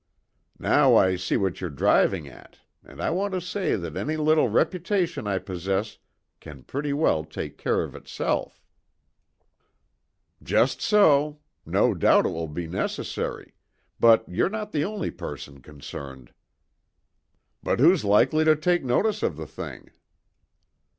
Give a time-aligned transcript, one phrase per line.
[0.57, 4.49] Now I see what you're driving at, and I want to say that any little
[4.49, 5.99] reputation I possess
[6.39, 8.65] can pretty well take care of itself."
[10.41, 11.37] "Just so.
[11.67, 13.53] No doubt it will be necessary;
[13.99, 16.33] but you're not the only person concerned."
[17.61, 19.91] "But who's likely to take notice of the thing?"